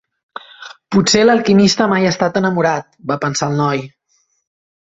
Potser 0.95 1.21
l'alquimista 1.25 1.87
mai 1.93 2.07
ha 2.07 2.13
estat 2.15 2.39
enamorat, 2.43 2.91
va 3.13 3.19
pensar 3.27 3.51
el 3.53 3.63
noi. 3.65 3.85